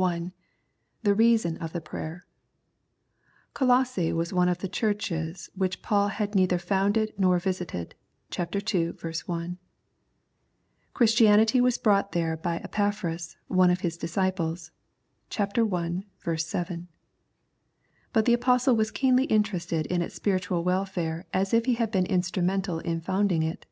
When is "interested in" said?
19.24-20.00